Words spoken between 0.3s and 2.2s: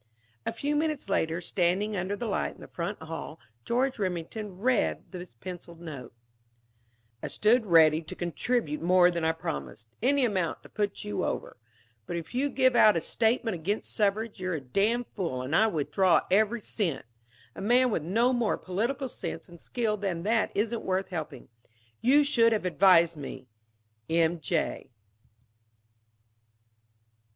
A few minutes later, standing under